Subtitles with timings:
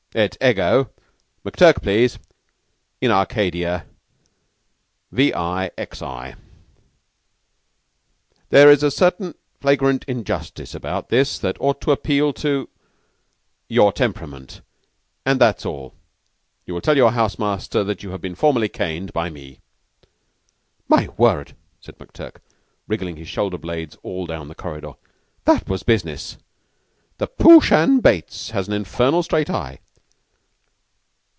[0.13, 0.89] Et ego
[1.45, 2.19] McTurk, please
[2.99, 3.85] in Arcadia
[5.09, 6.35] vixi.
[8.49, 12.67] There's a certain flagrant injustice about this that ought to appeal to
[13.69, 14.59] your temperament.
[15.25, 15.93] And that's all!
[16.65, 19.61] You will tell your house master that you have been formally caned by me."
[20.89, 22.41] "My word!" said McTurk,
[22.85, 24.91] wriggling his shoulder blades all down the corridor.
[25.45, 26.35] "That was business!
[27.17, 29.79] The Prooshan Bates has an infernal straight eye."